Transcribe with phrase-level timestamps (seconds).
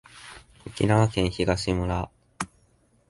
[0.65, 2.09] 沖縄県東村